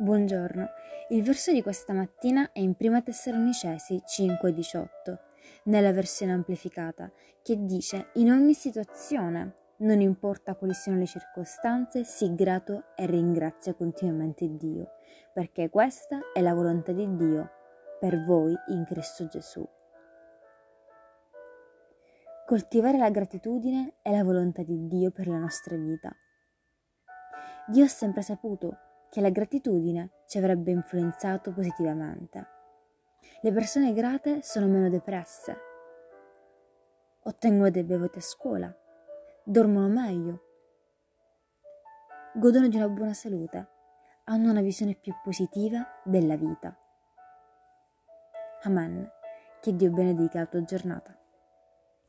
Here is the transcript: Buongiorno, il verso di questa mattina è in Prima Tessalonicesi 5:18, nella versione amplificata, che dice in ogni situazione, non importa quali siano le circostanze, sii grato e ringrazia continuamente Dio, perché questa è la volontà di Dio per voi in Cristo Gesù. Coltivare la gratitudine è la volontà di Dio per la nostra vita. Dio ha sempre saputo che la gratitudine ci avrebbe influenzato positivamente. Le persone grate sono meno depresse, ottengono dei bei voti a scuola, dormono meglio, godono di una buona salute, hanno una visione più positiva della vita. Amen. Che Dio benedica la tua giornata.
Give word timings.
Buongiorno, 0.00 0.66
il 1.10 1.22
verso 1.22 1.52
di 1.52 1.60
questa 1.60 1.92
mattina 1.92 2.52
è 2.52 2.60
in 2.60 2.74
Prima 2.74 3.02
Tessalonicesi 3.02 4.00
5:18, 4.02 5.18
nella 5.64 5.92
versione 5.92 6.32
amplificata, 6.32 7.12
che 7.42 7.66
dice 7.66 8.08
in 8.14 8.30
ogni 8.30 8.54
situazione, 8.54 9.56
non 9.80 10.00
importa 10.00 10.54
quali 10.54 10.72
siano 10.72 11.00
le 11.00 11.04
circostanze, 11.04 12.04
sii 12.04 12.34
grato 12.34 12.94
e 12.96 13.04
ringrazia 13.04 13.74
continuamente 13.74 14.48
Dio, 14.56 14.92
perché 15.34 15.68
questa 15.68 16.32
è 16.32 16.40
la 16.40 16.54
volontà 16.54 16.92
di 16.92 17.16
Dio 17.16 17.50
per 18.00 18.24
voi 18.24 18.54
in 18.68 18.86
Cristo 18.86 19.26
Gesù. 19.26 19.68
Coltivare 22.46 22.96
la 22.96 23.10
gratitudine 23.10 23.96
è 24.00 24.16
la 24.16 24.24
volontà 24.24 24.62
di 24.62 24.86
Dio 24.86 25.10
per 25.10 25.28
la 25.28 25.36
nostra 25.36 25.76
vita. 25.76 26.10
Dio 27.66 27.84
ha 27.84 27.88
sempre 27.88 28.22
saputo 28.22 28.88
che 29.10 29.20
la 29.20 29.30
gratitudine 29.30 30.22
ci 30.26 30.38
avrebbe 30.38 30.70
influenzato 30.70 31.52
positivamente. 31.52 32.46
Le 33.42 33.52
persone 33.52 33.92
grate 33.92 34.42
sono 34.42 34.66
meno 34.66 34.88
depresse, 34.88 35.56
ottengono 37.24 37.70
dei 37.70 37.84
bei 37.84 37.98
voti 37.98 38.18
a 38.18 38.22
scuola, 38.22 38.74
dormono 39.44 39.88
meglio, 39.88 40.42
godono 42.34 42.68
di 42.68 42.76
una 42.76 42.88
buona 42.88 43.12
salute, 43.12 43.68
hanno 44.24 44.50
una 44.50 44.62
visione 44.62 44.94
più 44.94 45.12
positiva 45.22 45.84
della 46.04 46.36
vita. 46.36 46.74
Amen. 48.62 49.10
Che 49.60 49.74
Dio 49.74 49.90
benedica 49.90 50.38
la 50.38 50.46
tua 50.46 50.62
giornata. 50.62 51.19